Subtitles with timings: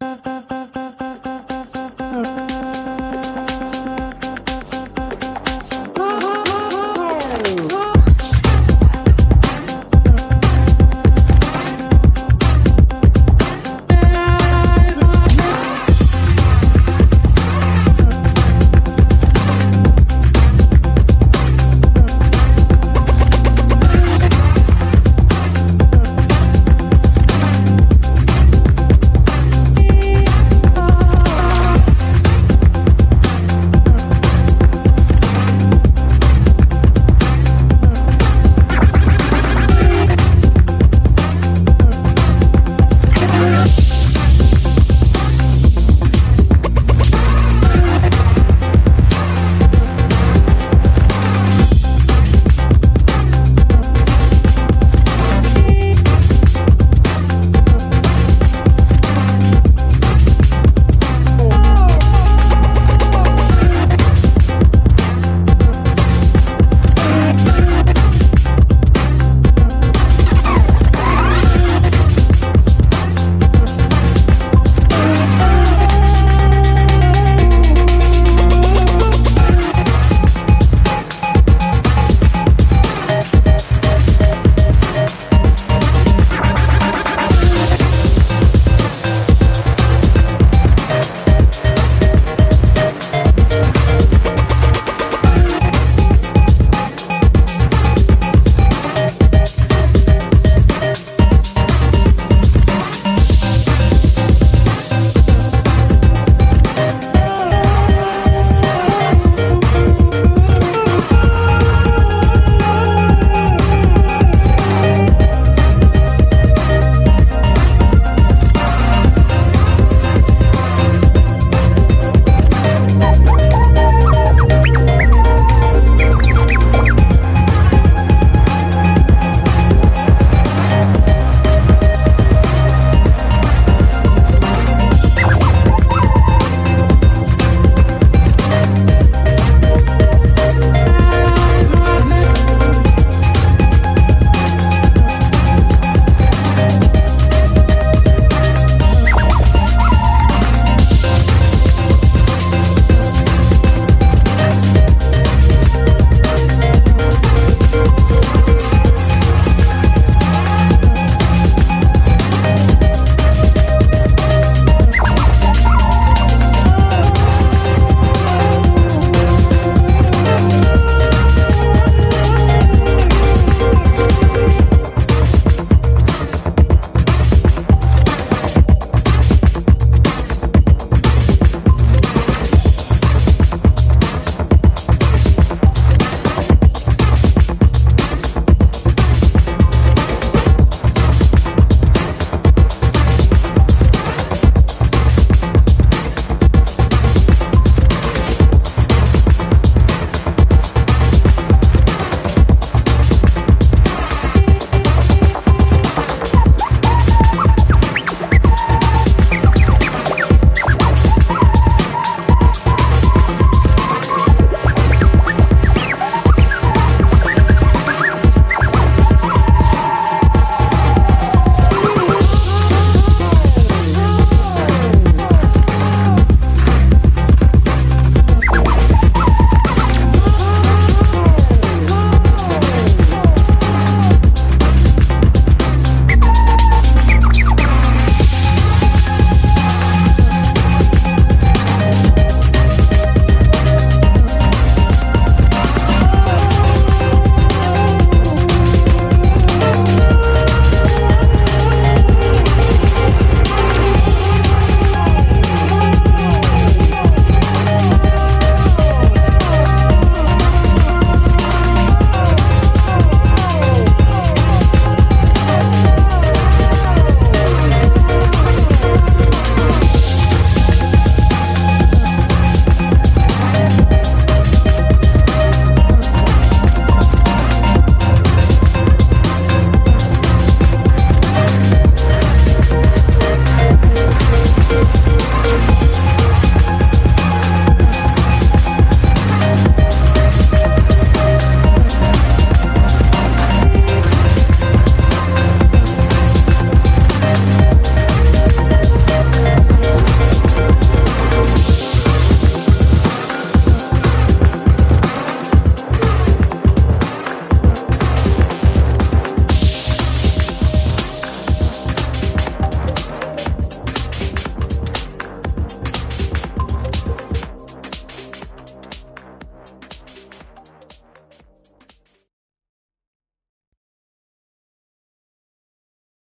[0.00, 0.62] Bye.